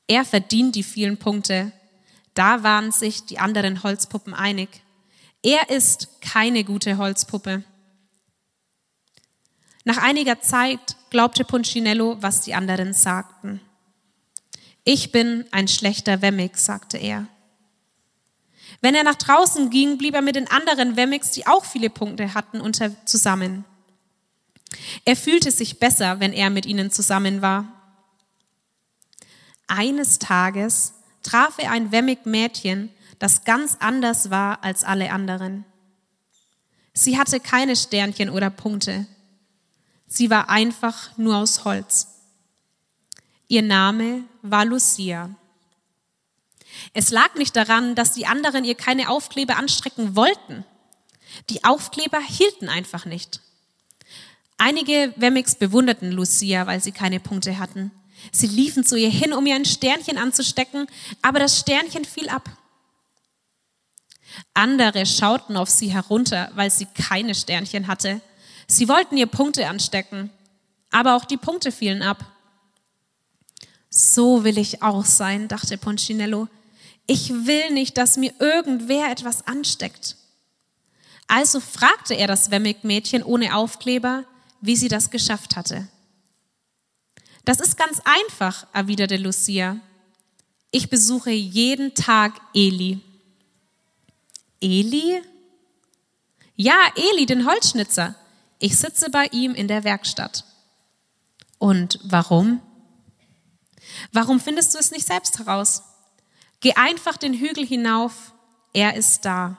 [0.08, 1.72] Er verdient die vielen Punkte.
[2.34, 4.70] Da waren sich die anderen Holzpuppen einig.
[5.42, 7.64] Er ist keine gute Holzpuppe.
[9.86, 13.62] Nach einiger Zeit glaubte Punchinello, was die anderen sagten.
[14.84, 17.28] Ich bin ein schlechter Wemmig, sagte er.
[18.82, 22.34] Wenn er nach draußen ging, blieb er mit den anderen Wemmigs, die auch viele Punkte
[22.34, 23.64] hatten, unter, zusammen.
[25.06, 27.66] Er fühlte sich besser, wenn er mit ihnen zusammen war.
[29.68, 30.94] Eines Tages
[31.24, 35.64] traf er ein Wemmig-Mädchen, das ganz anders war als alle anderen.
[36.94, 39.06] Sie hatte keine Sternchen oder Punkte.
[40.08, 42.08] Sie war einfach nur aus Holz.
[43.48, 45.30] Ihr Name war Lucia.
[46.94, 50.66] Es lag nicht daran, dass die anderen ihr keine Aufkleber anstrecken wollten.
[51.50, 53.42] Die Aufkleber hielten einfach nicht.
[54.58, 57.92] Einige Wemmix bewunderten Lucia, weil sie keine Punkte hatten.
[58.32, 60.88] Sie liefen zu ihr hin, um ihr ein Sternchen anzustecken,
[61.22, 62.50] aber das Sternchen fiel ab.
[64.54, 68.22] Andere schauten auf sie herunter, weil sie keine Sternchen hatte.
[68.68, 70.30] Sie wollten ihr Punkte anstecken,
[70.92, 72.26] aber auch die Punkte fielen ab.
[73.90, 76.48] So will ich auch sein, dachte Poncinello.
[77.08, 80.18] Ich will nicht, dass mir irgendwer etwas ansteckt.
[81.28, 84.26] Also fragte er das Wemmig-Mädchen ohne Aufkleber,
[84.62, 85.88] wie sie das geschafft hatte.
[87.46, 89.80] Das ist ganz einfach, erwiderte Lucia.
[90.72, 93.00] Ich besuche jeden Tag Eli.
[94.60, 95.22] Eli?
[96.56, 98.16] Ja, Eli, den Holzschnitzer.
[98.60, 100.46] Ich sitze bei ihm in der Werkstatt.
[101.58, 102.62] Und warum?
[104.12, 105.84] Warum findest du es nicht selbst heraus?
[106.60, 108.34] Geh einfach den Hügel hinauf,
[108.74, 109.58] er ist da.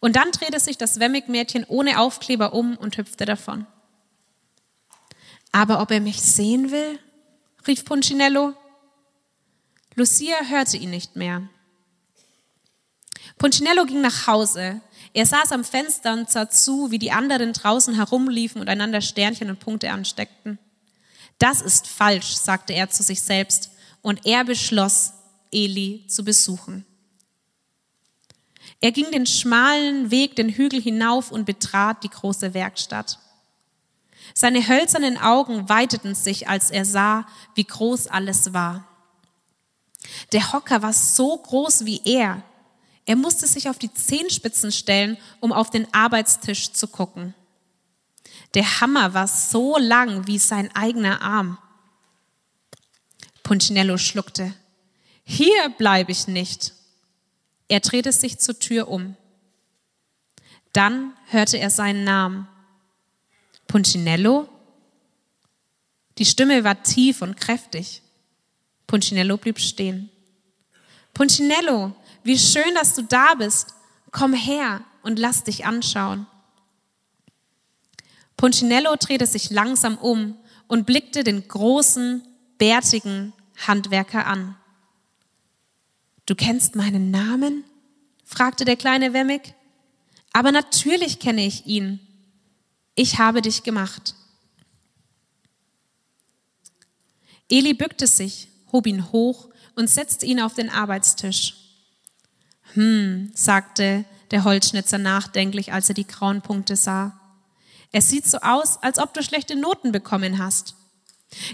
[0.00, 3.66] Und dann drehte sich das Wemmig-Mädchen ohne Aufkleber um und hüpfte davon.
[5.52, 6.98] Aber ob er mich sehen will?
[7.66, 8.54] rief Punchinello.
[9.94, 11.48] Lucia hörte ihn nicht mehr.
[13.42, 14.80] Punchinello ging nach Hause.
[15.12, 19.50] Er saß am Fenster und sah zu, wie die anderen draußen herumliefen und einander Sternchen
[19.50, 20.60] und Punkte ansteckten.
[21.40, 25.14] Das ist falsch, sagte er zu sich selbst, und er beschloss,
[25.50, 26.86] Eli zu besuchen.
[28.80, 33.18] Er ging den schmalen Weg den Hügel hinauf und betrat die große Werkstatt.
[34.34, 37.26] Seine hölzernen Augen weiteten sich, als er sah,
[37.56, 38.86] wie groß alles war.
[40.30, 42.44] Der Hocker war so groß wie er.
[43.04, 47.34] Er musste sich auf die Zehenspitzen stellen, um auf den Arbeitstisch zu gucken.
[48.54, 51.58] Der Hammer war so lang wie sein eigener Arm.
[53.42, 54.54] Punchinello schluckte.
[55.24, 56.74] Hier bleibe ich nicht.
[57.68, 59.16] Er drehte sich zur Tür um.
[60.72, 62.46] Dann hörte er seinen Namen.
[63.66, 64.48] Punchinello?
[66.18, 68.02] Die Stimme war tief und kräftig.
[68.86, 70.10] Punchinello blieb stehen.
[71.14, 73.74] Punchinello, wie schön, dass du da bist.
[74.10, 76.26] Komm her und lass dich anschauen.
[78.36, 82.26] Punchinello drehte sich langsam um und blickte den großen,
[82.58, 83.32] bärtigen
[83.66, 84.56] Handwerker an.
[86.26, 87.64] Du kennst meinen Namen?
[88.24, 89.54] fragte der kleine Wemmig.
[90.32, 92.00] Aber natürlich kenne ich ihn.
[92.94, 94.14] Ich habe dich gemacht.
[97.48, 101.61] Eli bückte sich, hob ihn hoch und setzte ihn auf den Arbeitstisch.
[102.74, 107.18] Hm, sagte der Holzschnitzer nachdenklich, als er die grauen Punkte sah.
[107.92, 110.74] Es sieht so aus, als ob du schlechte Noten bekommen hast.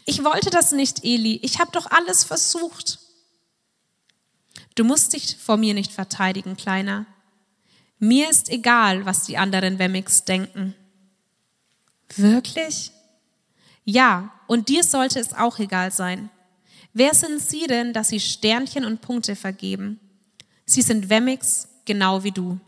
[0.04, 1.40] Ich wollte das nicht, Eli.
[1.42, 3.00] Ich habe doch alles versucht.
[4.76, 7.07] Du musst dich vor mir nicht verteidigen, Kleiner.
[7.98, 10.74] Mir ist egal, was die anderen Wemmix denken.
[12.16, 12.92] Wirklich?
[13.85, 16.31] Ja, und dir sollte es auch egal sein.
[16.92, 19.98] Wer sind Sie denn, dass Sie Sternchen und Punkte vergeben?
[20.68, 22.61] Sie sind Wemmix, genau wie du.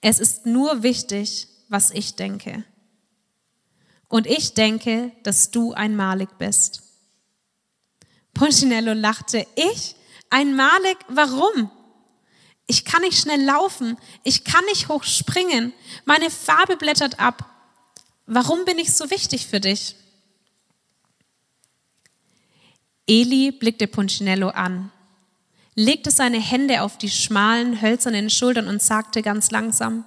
[0.00, 2.64] Es ist nur wichtig, was ich denke.
[4.08, 6.82] Und ich denke, dass du einmalig bist.
[8.34, 9.46] Punchinello lachte.
[9.54, 9.94] Ich?
[10.28, 11.70] Einmalig, warum?
[12.66, 13.96] Ich kann nicht schnell laufen.
[14.24, 15.72] Ich kann nicht hoch springen.
[16.04, 17.48] Meine Farbe blättert ab.
[18.26, 19.94] Warum bin ich so wichtig für dich?
[23.06, 24.90] Eli blickte Punchinello an,
[25.80, 30.04] legte seine Hände auf die schmalen, hölzernen Schultern und sagte ganz langsam,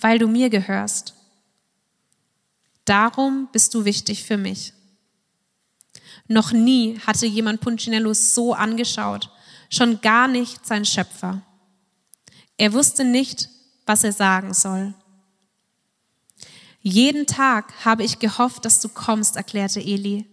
[0.00, 1.14] weil du mir gehörst.
[2.84, 4.72] Darum bist du wichtig für mich.
[6.26, 9.30] Noch nie hatte jemand Punchinello so angeschaut,
[9.70, 11.42] schon gar nicht sein Schöpfer.
[12.56, 13.48] Er wusste nicht,
[13.86, 14.92] was er sagen soll.
[16.80, 20.26] Jeden Tag habe ich gehofft, dass du kommst, erklärte Eli.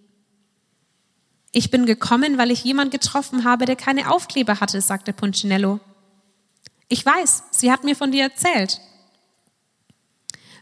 [1.51, 5.79] Ich bin gekommen, weil ich jemand getroffen habe, der keine Aufkleber hatte, sagte Punchinello.
[6.87, 8.81] Ich weiß, sie hat mir von dir erzählt.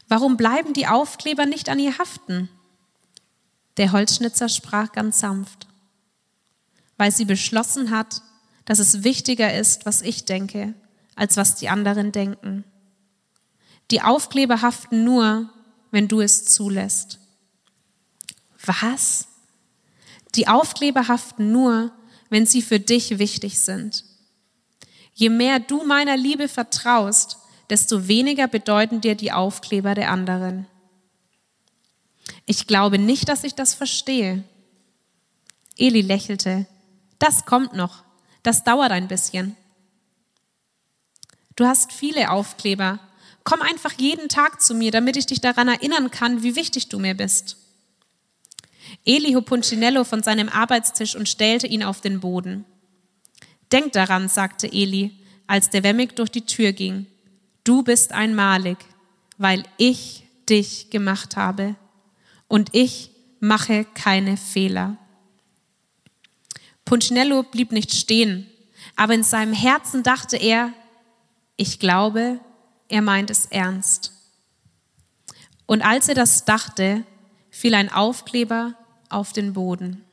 [0.08, 2.48] Warum bleiben die Aufkleber nicht an ihr haften?
[3.76, 5.68] Der Holzschnitzer sprach ganz sanft,
[6.96, 8.22] weil sie beschlossen hat,
[8.64, 10.74] dass es wichtiger ist, was ich denke,
[11.14, 12.64] als was die anderen denken.
[13.90, 15.50] Die Aufkleber haften nur,
[15.90, 17.18] wenn du es zulässt.
[18.64, 19.28] Was?
[20.34, 21.92] Die Aufkleber haften nur,
[22.30, 24.04] wenn sie für dich wichtig sind.
[25.14, 27.38] Je mehr du meiner Liebe vertraust,
[27.70, 30.66] desto weniger bedeuten dir die Aufkleber der anderen.
[32.46, 34.44] Ich glaube nicht, dass ich das verstehe.
[35.76, 36.66] Eli lächelte.
[37.18, 38.04] Das kommt noch.
[38.42, 39.56] Das dauert ein bisschen.
[41.56, 43.00] Du hast viele Aufkleber.
[43.44, 46.98] Komm einfach jeden Tag zu mir, damit ich dich daran erinnern kann, wie wichtig du
[46.98, 47.56] mir bist.
[49.04, 52.64] Eli hob Punchinello von seinem Arbeitstisch und stellte ihn auf den Boden.
[53.72, 55.12] Denk daran, sagte Eli,
[55.46, 57.06] als der Wemmig durch die Tür ging.
[57.64, 58.78] Du bist einmalig,
[59.36, 61.76] weil ich dich gemacht habe.
[62.48, 64.96] Und ich mache keine Fehler.
[66.84, 68.46] Punchinello blieb nicht stehen,
[68.96, 70.72] aber in seinem Herzen dachte er,
[71.56, 72.40] ich glaube,
[72.88, 74.12] er meint es ernst.
[75.66, 77.04] Und als er das dachte,
[77.50, 78.74] fiel ein Aufkleber
[79.08, 80.04] auf den Boden.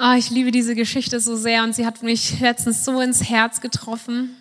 [0.00, 3.60] Oh, ich liebe diese Geschichte so sehr und sie hat mich letztens so ins Herz
[3.60, 4.36] getroffen,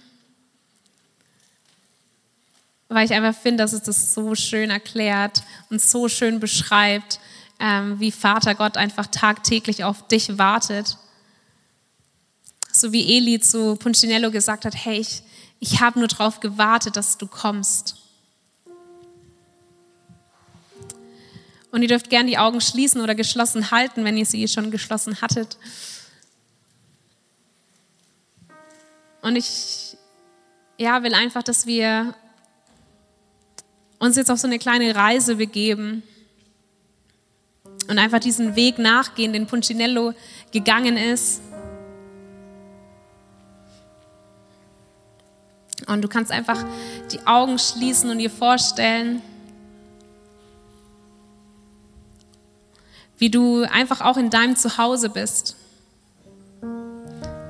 [2.89, 7.19] weil ich einfach finde, dass es das so schön erklärt und so schön beschreibt,
[7.59, 10.97] ähm, wie Vater Gott einfach tagtäglich auf dich wartet.
[12.71, 15.23] So wie Eli zu Punchinello gesagt hat, hey, ich,
[15.59, 18.06] ich habe nur darauf gewartet, dass du kommst.
[21.71, 25.21] Und ihr dürft gerne die Augen schließen oder geschlossen halten, wenn ihr sie schon geschlossen
[25.21, 25.57] hattet.
[29.21, 29.97] Und ich
[30.77, 32.13] ja, will einfach, dass wir
[33.99, 36.03] uns jetzt auf so eine kleine Reise begeben
[37.89, 40.13] und einfach diesen Weg nachgehen, den Punchinello
[40.51, 41.41] gegangen ist.
[45.87, 46.63] Und du kannst einfach
[47.11, 49.21] die Augen schließen und dir vorstellen,
[53.17, 55.55] wie du einfach auch in deinem Zuhause bist,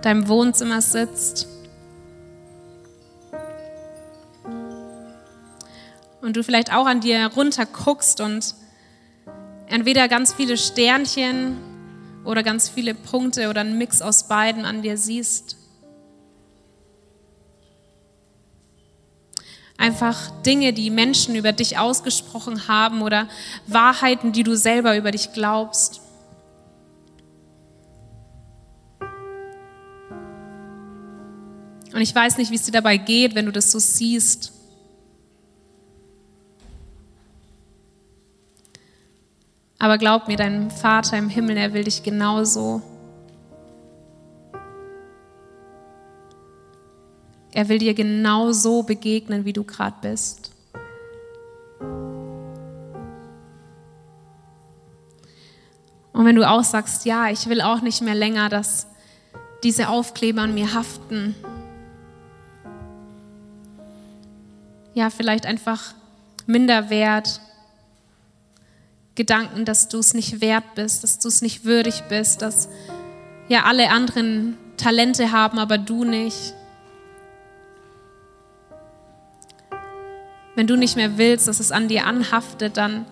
[0.02, 1.48] deinem Wohnzimmer sitzt
[6.22, 8.56] und du vielleicht auch an dir runter guckst und
[9.68, 11.58] entweder ganz viele Sternchen
[12.26, 15.58] oder ganz viele Punkte oder einen Mix aus beiden an dir siehst.
[19.78, 23.28] Einfach Dinge, die Menschen über dich ausgesprochen haben oder
[23.68, 26.02] Wahrheiten, die du selber über dich glaubst.
[31.94, 34.52] Und ich weiß nicht, wie es dir dabei geht, wenn du das so siehst.
[39.80, 42.82] Aber glaub mir, dein Vater im Himmel, er will dich genauso
[47.58, 50.52] Er will dir genau so begegnen, wie du gerade bist.
[56.14, 58.86] Und wenn du auch sagst, ja, ich will auch nicht mehr länger, dass
[59.64, 61.34] diese Aufkleber an mir haften.
[64.94, 65.96] Ja, vielleicht einfach
[66.46, 67.42] Minderwert,
[69.16, 72.70] Gedanken, dass du es nicht wert bist, dass du es nicht würdig bist, dass
[73.48, 76.54] ja alle anderen Talente haben, aber du nicht.
[80.58, 83.06] Wenn du nicht mehr willst, dass es an dir anhaftet, dann,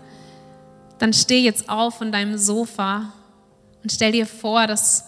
[0.97, 3.13] dann steh jetzt auf von deinem Sofa
[3.83, 5.05] und stell dir vor, dass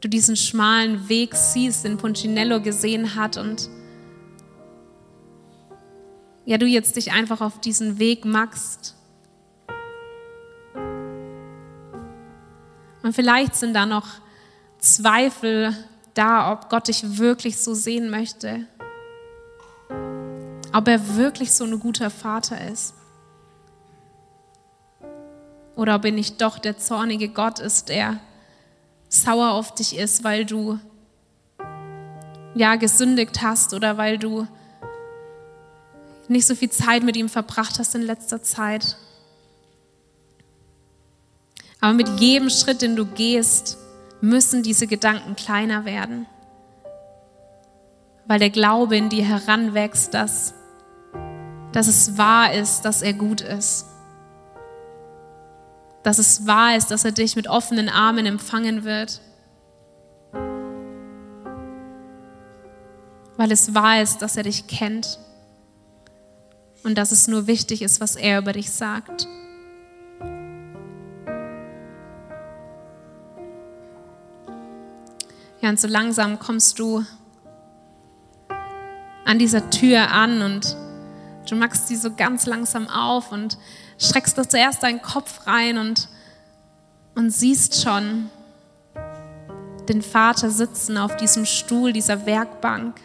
[0.00, 3.68] du diesen schmalen Weg siehst, den Punchinello gesehen hat und
[6.44, 8.94] ja, du jetzt dich einfach auf diesen Weg machst.
[13.02, 14.06] Und vielleicht sind da noch
[14.78, 15.76] Zweifel
[16.14, 18.68] da, ob Gott dich wirklich so sehen möchte.
[20.72, 22.94] Ob er wirklich so ein guter Vater ist.
[25.76, 28.20] Oder ob er nicht doch der zornige Gott ist, der
[29.08, 30.78] sauer auf dich ist, weil du
[32.54, 34.46] ja gesündigt hast oder weil du
[36.28, 38.96] nicht so viel Zeit mit ihm verbracht hast in letzter Zeit.
[41.80, 43.76] Aber mit jedem Schritt, den du gehst,
[44.20, 46.26] müssen diese Gedanken kleiner werden,
[48.26, 50.54] weil der Glaube in dir heranwächst, dass,
[51.72, 53.86] dass es wahr ist, dass er gut ist.
[56.02, 59.20] Dass es wahr ist, dass er dich mit offenen Armen empfangen wird.
[63.36, 65.18] Weil es wahr ist, dass er dich kennt
[66.84, 69.26] und dass es nur wichtig ist, was er über dich sagt.
[75.60, 77.04] Ja, und so langsam kommst du
[79.24, 80.76] an dieser Tür an und
[81.52, 83.58] du machst sie so ganz langsam auf und
[83.98, 86.08] streckst da zuerst deinen Kopf rein und,
[87.14, 88.30] und siehst schon
[89.86, 92.98] den Vater sitzen auf diesem Stuhl, dieser Werkbank,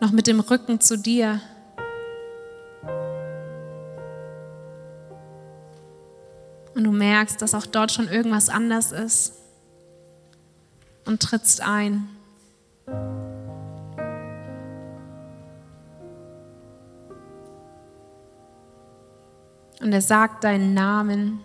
[0.00, 1.40] noch mit dem Rücken zu dir.
[6.76, 9.32] Und du merkst, dass auch dort schon irgendwas anders ist
[11.06, 12.08] und trittst ein.
[19.82, 21.40] Und er sagt deinen Namen.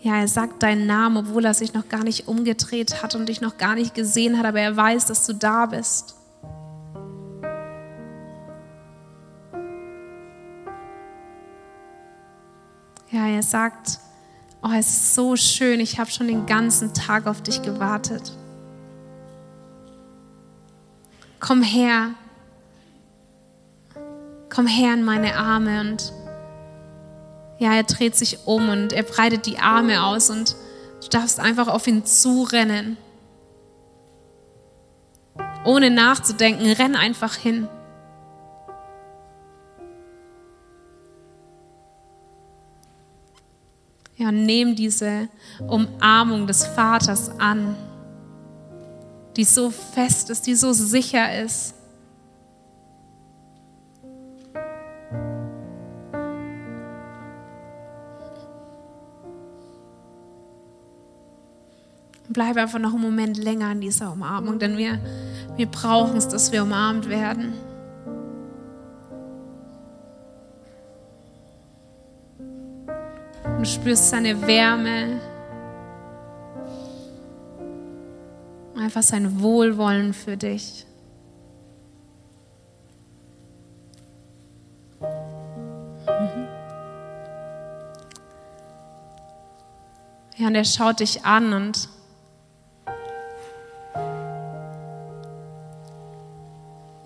[0.00, 3.40] Ja, er sagt deinen Namen, obwohl er sich noch gar nicht umgedreht hat und dich
[3.40, 6.14] noch gar nicht gesehen hat, aber er weiß, dass du da bist.
[13.10, 13.98] Ja, er sagt,
[14.62, 18.32] oh, es ist so schön, ich habe schon den ganzen Tag auf dich gewartet.
[21.40, 22.10] Komm her,
[24.58, 26.12] komm her in meine Arme und
[27.60, 30.56] ja, er dreht sich um und er breitet die Arme aus und
[31.00, 32.96] du darfst einfach auf ihn zurennen.
[35.64, 37.68] Ohne nachzudenken, renn einfach hin.
[44.16, 45.28] Ja, nimm diese
[45.68, 47.76] Umarmung des Vaters an,
[49.36, 51.77] die so fest ist, die so sicher ist.
[62.28, 64.98] Bleib einfach noch einen Moment länger in dieser Umarmung, denn wir,
[65.56, 67.54] wir brauchen es, dass wir umarmt werden.
[73.58, 75.20] und spürst seine Wärme,
[78.76, 80.86] einfach sein Wohlwollen für dich.
[90.36, 91.88] Ja, und er schaut dich an und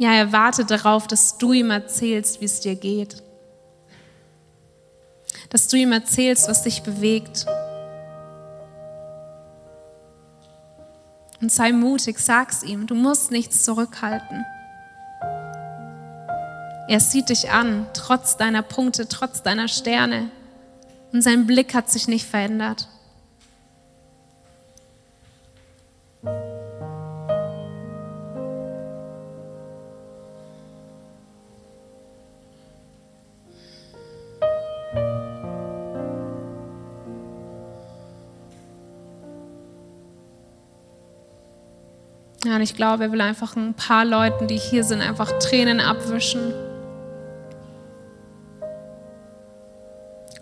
[0.02, 3.22] ja, er wartet darauf, dass du ihm erzählst, wie es dir geht
[5.52, 7.44] dass du ihm erzählst, was dich bewegt.
[11.42, 14.46] Und sei mutig, sag's ihm, du musst nichts zurückhalten.
[16.88, 20.30] Er sieht dich an, trotz deiner Punkte, trotz deiner Sterne.
[21.12, 22.88] Und sein Blick hat sich nicht verändert.
[42.44, 45.78] Ja, und ich glaube, er will einfach ein paar Leuten, die hier sind, einfach Tränen
[45.78, 46.52] abwischen.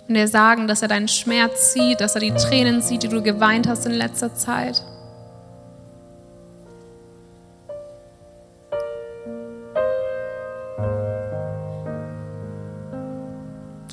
[0.08, 3.22] Und dir sagen, dass er deinen Schmerz sieht, dass er die Tränen sieht, die du
[3.22, 4.82] geweint hast in letzter Zeit.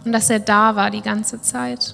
[0.06, 1.94] Und dass er da war die ganze Zeit.